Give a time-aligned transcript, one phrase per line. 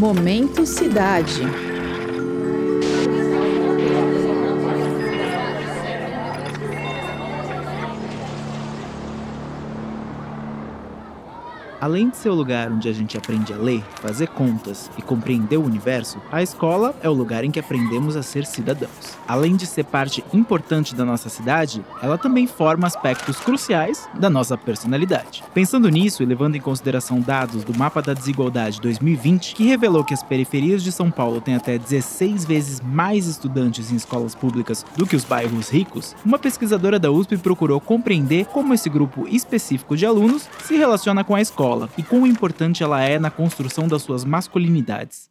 [0.00, 1.69] Momento Cidade.
[11.80, 15.56] Além de ser o lugar onde a gente aprende a ler, fazer contas e compreender
[15.56, 19.16] o universo, a escola é o lugar em que aprendemos a ser cidadãos.
[19.26, 24.58] Além de ser parte importante da nossa cidade, ela também forma aspectos cruciais da nossa
[24.58, 25.42] personalidade.
[25.54, 30.12] Pensando nisso e levando em consideração dados do Mapa da Desigualdade 2020, que revelou que
[30.12, 35.06] as periferias de São Paulo têm até 16 vezes mais estudantes em escolas públicas do
[35.06, 40.04] que os bairros ricos, uma pesquisadora da USP procurou compreender como esse grupo específico de
[40.04, 44.24] alunos se relaciona com a escola e quão importante ela é na construção das suas
[44.24, 45.30] masculinidades.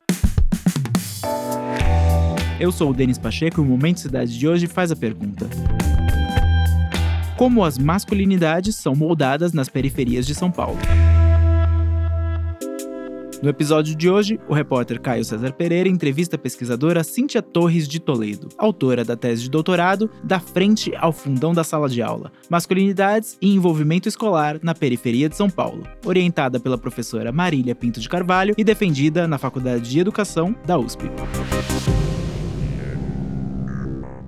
[2.60, 5.48] Eu sou o Denis Pacheco e o Momento Cidade de hoje faz a pergunta:
[7.38, 10.78] Como as masculinidades são moldadas nas periferias de São Paulo?
[13.42, 17.98] No episódio de hoje, o repórter Caio César Pereira entrevista a pesquisadora Cíntia Torres de
[17.98, 23.38] Toledo, autora da tese de doutorado Da Frente ao Fundão da Sala de Aula: Masculinidades
[23.42, 28.54] e Envolvimento Escolar na Periferia de São Paulo, orientada pela professora Marília Pinto de Carvalho
[28.58, 31.10] e defendida na Faculdade de Educação da USP.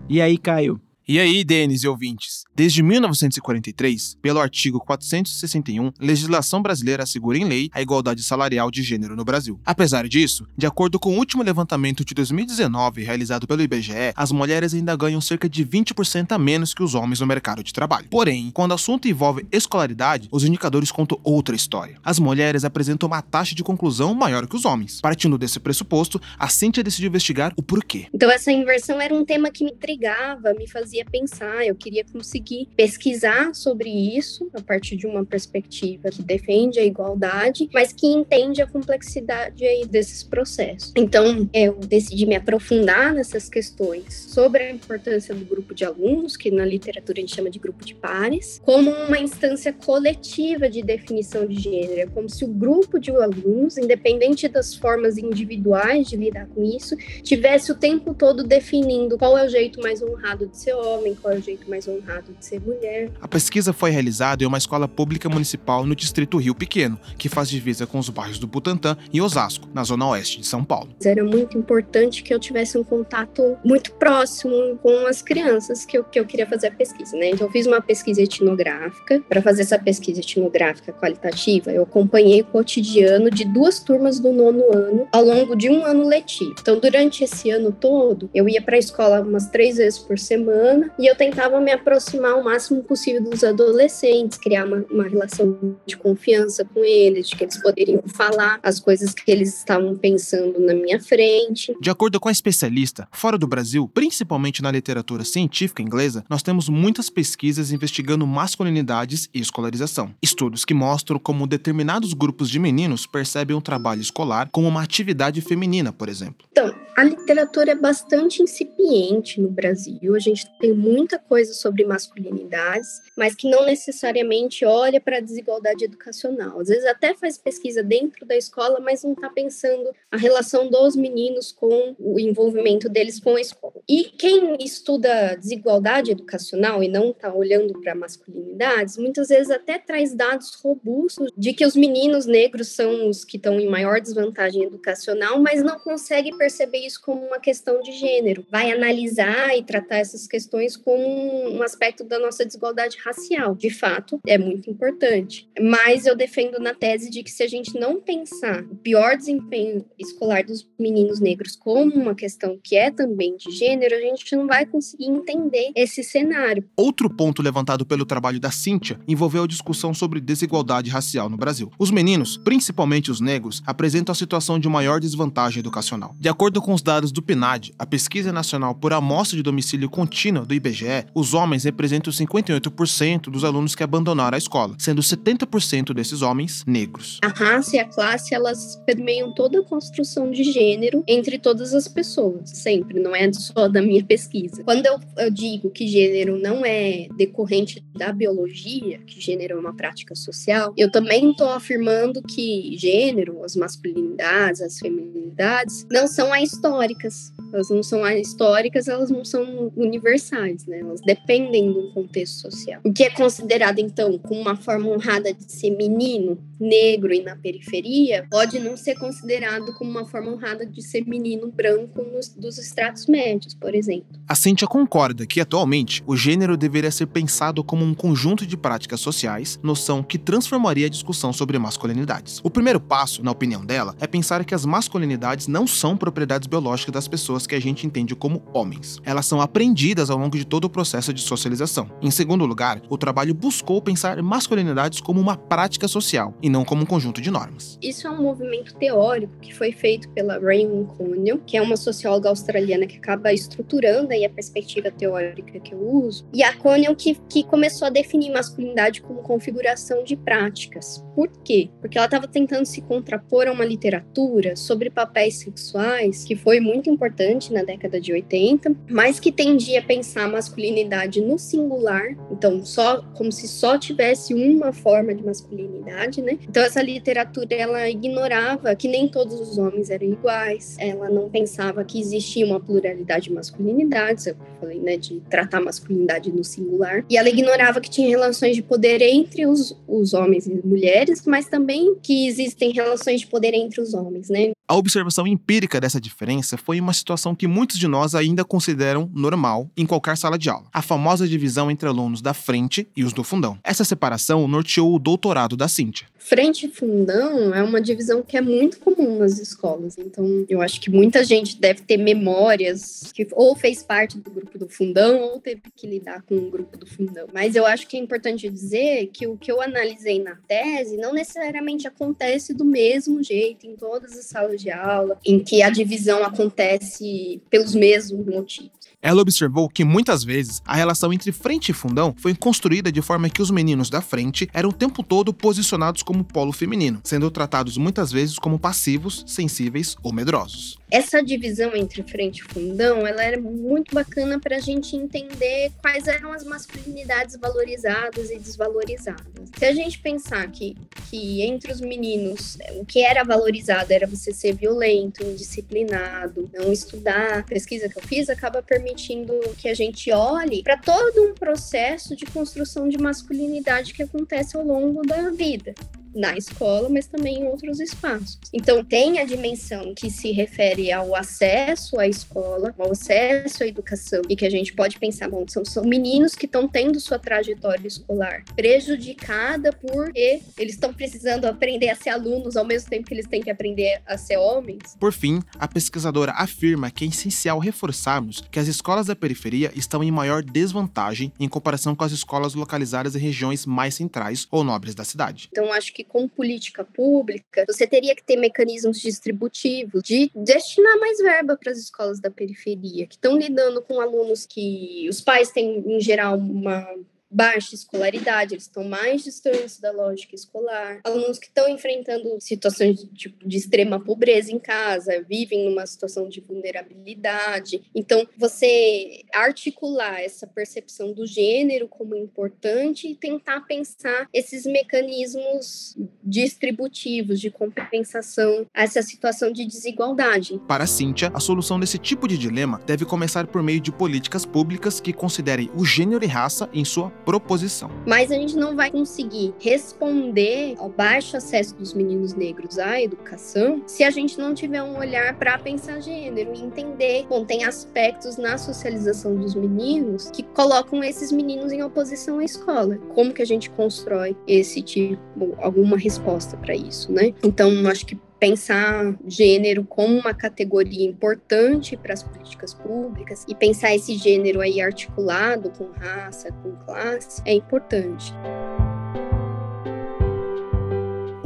[0.08, 0.80] E aí, Caio?
[1.12, 2.46] E aí, Denis e ouvintes?
[2.56, 9.14] Desde 1943, pelo artigo 461, legislação brasileira assegura em lei a igualdade salarial de gênero
[9.14, 9.60] no Brasil.
[9.66, 14.74] Apesar disso, de acordo com o último levantamento de 2019 realizado pelo IBGE, as mulheres
[14.74, 18.08] ainda ganham cerca de 20% a menos que os homens no mercado de trabalho.
[18.10, 21.98] Porém, quando o assunto envolve escolaridade, os indicadores contam outra história.
[22.06, 25.02] As mulheres apresentam uma taxa de conclusão maior que os homens.
[25.02, 28.08] Partindo desse pressuposto, a Cíntia decidiu investigar o porquê.
[28.14, 32.68] Então, essa inversão era um tema que me intrigava, me fazia pensar, eu queria conseguir
[32.76, 38.62] pesquisar sobre isso a partir de uma perspectiva que defende a igualdade, mas que entende
[38.62, 40.92] a complexidade aí desses processos.
[40.96, 46.52] Então, eu decidi me aprofundar nessas questões sobre a importância do grupo de alunos, que
[46.52, 51.46] na literatura a gente chama de grupo de pares, como uma instância coletiva de definição
[51.46, 56.48] de gênero, é como se o grupo de alunos, independente das formas individuais de lidar
[56.48, 60.74] com isso, tivesse o tempo todo definindo qual é o jeito mais honrado de ser
[61.22, 63.12] qual é o jeito mais honrado de ser mulher.
[63.22, 67.50] A pesquisa foi realizada em uma escola pública municipal no distrito Rio Pequeno, que faz
[67.50, 70.90] divisa com os bairros do Butantã e Osasco, na zona oeste de São Paulo.
[71.04, 76.04] Era muito importante que eu tivesse um contato muito próximo com as crianças que eu,
[76.04, 77.30] que eu queria fazer a pesquisa, né?
[77.30, 79.22] Então eu fiz uma pesquisa etnográfica.
[79.28, 84.64] Para fazer essa pesquisa etnográfica qualitativa, eu acompanhei o cotidiano de duas turmas do nono
[84.72, 86.56] ano ao longo de um ano letivo.
[86.60, 90.71] Então durante esse ano todo, eu ia para a escola umas três vezes por semana
[91.00, 95.78] e eu tentava me aproximar aproximar o máximo possível dos adolescentes, criar uma, uma relação
[95.86, 100.60] de confiança com eles, de que eles poderiam falar as coisas que eles estavam pensando
[100.60, 101.76] na minha frente.
[101.80, 106.70] De acordo com a especialista, fora do Brasil, principalmente na literatura científica inglesa, nós temos
[106.70, 110.14] muitas pesquisas investigando masculinidades e escolarização.
[110.22, 115.42] Estudos que mostram como determinados grupos de meninos percebem o trabalho escolar como uma atividade
[115.42, 116.46] feminina, por exemplo.
[116.52, 120.16] Então, a literatura é bastante incipiente no Brasil.
[120.16, 125.22] A gente tem muita coisa sobre masculinidade masculinidades, mas que não necessariamente olha para a
[125.22, 126.60] desigualdade educacional.
[126.60, 130.96] Às vezes até faz pesquisa dentro da escola, mas não está pensando a relação dos
[130.96, 133.74] meninos com o envolvimento deles com a escola.
[133.88, 140.14] E quem estuda desigualdade educacional e não está olhando para masculinidades, muitas vezes até traz
[140.14, 145.40] dados robustos de que os meninos negros são os que estão em maior desvantagem educacional,
[145.40, 148.46] mas não consegue perceber isso como uma questão de gênero.
[148.50, 151.02] Vai analisar e tratar essas questões como
[151.50, 153.56] um aspecto da nossa desigualdade racial.
[153.56, 155.50] De fato, é muito importante.
[155.60, 159.86] Mas eu defendo na tese de que se a gente não pensar o pior desempenho
[159.98, 164.48] escolar dos meninos negros como uma questão que é também de gênero, a gente não
[164.48, 166.64] vai conseguir entender esse cenário.
[166.76, 171.72] Outro ponto levantado pelo trabalho da Cíntia envolveu a discussão sobre desigualdade racial no Brasil.
[171.80, 176.16] Os meninos, principalmente os negros, apresentam a situação de maior desvantagem educacional.
[176.20, 180.41] De acordo com os dados do PNAD, a Pesquisa Nacional por Amostra de Domicílio Contínua
[180.46, 186.22] do IBGE, os homens representam 58% dos alunos que abandonaram a escola, sendo 70% desses
[186.22, 187.20] homens negros.
[187.24, 191.88] A raça e a classe, elas permeiam toda a construção de gênero entre todas as
[191.88, 194.64] pessoas, sempre, não é só da minha pesquisa.
[194.64, 199.76] Quando eu, eu digo que gênero não é decorrente da biologia, que gênero é uma
[199.76, 206.42] prática social, eu também estou afirmando que gênero, as masculinidades, as feminilidades, não são a
[206.42, 207.34] históricas.
[207.54, 210.31] Elas não são históricas, elas não são universais,
[210.68, 210.80] né?
[210.80, 212.82] Elas dependem do contexto social.
[212.84, 217.36] O que é considerado, então, como uma forma honrada de ser menino, negro e na
[217.36, 222.58] periferia, pode não ser considerado como uma forma honrada de ser menino branco nos, dos
[222.58, 224.20] estratos médios, por exemplo.
[224.28, 229.00] A Cíntia concorda que, atualmente, o gênero deveria ser pensado como um conjunto de práticas
[229.00, 232.40] sociais, noção que transformaria a discussão sobre masculinidades.
[232.44, 236.94] O primeiro passo, na opinião dela, é pensar que as masculinidades não são propriedades biológicas
[236.94, 239.00] das pessoas que a gente entende como homens.
[239.04, 241.90] Elas são aprendidas ao longo de todo o processo de socialização.
[242.02, 246.84] Em segundo lugar, o trabalho buscou pensar masculinidades como uma prática social e não como
[246.84, 247.78] um conjunto de normas.
[247.82, 252.30] Isso é um movimento teórico que foi feito pela Raymond Connill, que é uma socióloga
[252.30, 256.26] australiana que acaba estruturando aí a perspectiva teórica que eu uso.
[256.34, 261.04] E a Connill que, que começou a definir masculinidade como configuração de práticas.
[261.16, 261.70] Por quê?
[261.80, 266.90] Porque ela estava tentando se contrapor a uma literatura sobre papéis sexuais que foi muito
[266.90, 272.64] importante na década de 80, mas que tendia a pensar a masculinidade no singular, então
[272.66, 276.38] só como se só tivesse uma forma de masculinidade, né?
[276.48, 281.84] Então essa literatura ela ignorava que nem todos os homens eram iguais, ela não pensava
[281.84, 287.18] que existia uma pluralidade de masculinidades, eu falei, né, de tratar masculinidade no singular, e
[287.18, 291.96] ela ignorava que tinha relações de poder entre os, os homens e mulheres, mas também
[292.02, 294.52] que existem relações de poder entre os homens, né?
[294.72, 299.70] A observação empírica dessa diferença foi uma situação que muitos de nós ainda consideram normal
[299.76, 300.68] em qualquer sala de aula.
[300.72, 303.60] A famosa divisão entre alunos da frente e os do fundão.
[303.66, 306.08] Essa separação norteou o doutorado da Cíntia.
[306.24, 309.98] Frente e fundão é uma divisão que é muito comum nas escolas.
[309.98, 314.58] Então, eu acho que muita gente deve ter memórias que ou fez parte do grupo
[314.60, 317.28] do fundão ou teve que lidar com o grupo do fundão.
[317.34, 321.12] Mas eu acho que é importante dizer que o que eu analisei na tese não
[321.12, 326.24] necessariamente acontece do mesmo jeito em todas as salas de aula, em que a divisão
[326.24, 328.82] acontece pelos mesmos motivos.
[329.02, 333.30] Ela observou que muitas vezes a relação entre frente e fundão foi construída de forma
[333.30, 337.78] que os meninos da frente eram o tempo todo posicionados como polo feminino, sendo tratados
[337.78, 340.78] muitas vezes como passivos, sensíveis ou medrosos.
[340.92, 346.10] Essa divisão entre frente e fundão, ela era muito bacana para a gente entender quais
[346.10, 349.50] eram as masculinidades valorizadas e desvalorizadas.
[349.58, 350.76] Se a gente pensar que,
[351.10, 357.40] que entre os meninos o que era valorizado era você ser violento, indisciplinado, não estudar,
[357.40, 362.18] a pesquisa que eu fiz acaba permitindo que a gente olhe para todo um processo
[362.18, 365.74] de construção de masculinidade que acontece ao longo da vida
[366.14, 368.40] na escola, mas também em outros espaços.
[368.54, 374.22] Então, tem a dimensão que se refere ao acesso à escola, ao acesso à educação,
[374.30, 377.88] e que a gente pode pensar, bom, são, são meninos que estão tendo sua trajetória
[377.88, 383.28] escolar prejudicada porque eles estão precisando aprender a ser alunos ao mesmo tempo que eles
[383.28, 384.96] têm que aprender a ser homens.
[385.00, 390.04] Por fim, a pesquisadora afirma que é essencial reforçarmos que as escolas da periferia estão
[390.04, 394.96] em maior desvantagem em comparação com as escolas localizadas em regiões mais centrais ou nobres
[394.96, 395.50] da cidade.
[395.52, 401.00] Então, acho que que com política pública você teria que ter mecanismos distributivos de destinar
[401.00, 405.52] mais verba para as escolas da periferia, que estão lidando com alunos que os pais
[405.52, 406.88] têm, em geral, uma
[407.32, 411.00] baixa escolaridade, eles estão mais distantes da lógica escolar.
[411.04, 416.28] Alunos que estão enfrentando situações de, tipo, de extrema pobreza em casa, vivem numa situação
[416.28, 417.82] de vulnerabilidade.
[417.96, 427.40] Então, você articular essa percepção do gênero como importante e tentar pensar esses mecanismos distributivos
[427.40, 430.60] de compensação a essa situação de desigualdade.
[430.68, 435.00] Para Cíntia, a solução desse tipo de dilema deve começar por meio de políticas públicas
[435.00, 437.90] que considerem o gênero e raça em sua proposição.
[438.06, 443.82] Mas a gente não vai conseguir responder ao baixo acesso dos meninos negros à educação
[443.86, 447.26] se a gente não tiver um olhar para pensar gênero e entender.
[447.28, 452.98] Bom, tem aspectos na socialização dos meninos que colocam esses meninos em oposição à escola.
[453.14, 457.34] Como que a gente constrói esse tipo, alguma resposta para isso, né?
[457.44, 463.94] Então, acho que pensar gênero como uma categoria importante para as políticas públicas e pensar
[463.94, 468.34] esse gênero aí articulado com raça, com classe, é importante.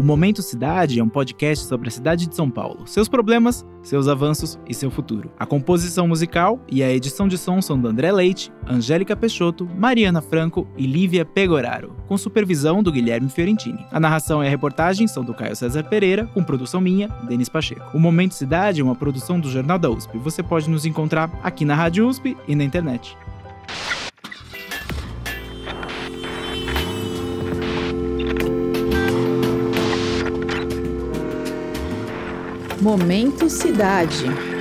[0.05, 4.59] Momento Cidade é um podcast sobre a cidade de São Paulo, seus problemas, seus avanços
[4.69, 5.31] e seu futuro.
[5.39, 10.21] A composição musical e a edição de som são do André Leite, Angélica Peixoto, Mariana
[10.21, 13.83] Franco e Lívia Pegoraro, com supervisão do Guilherme Fiorentini.
[13.91, 17.97] A narração e a reportagem são do Caio César Pereira, com produção minha, Denis Pacheco.
[17.97, 20.19] O Momento Cidade é uma produção do Jornal da USP.
[20.19, 23.17] Você pode nos encontrar aqui na Rádio USP e na internet.
[32.85, 34.54] Momento Cidade.